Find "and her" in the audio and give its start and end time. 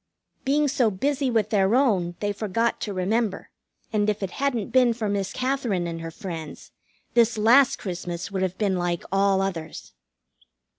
5.85-6.09